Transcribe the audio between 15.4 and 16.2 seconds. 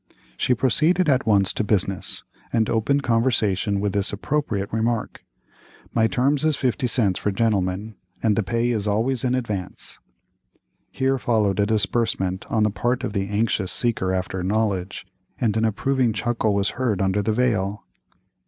an approving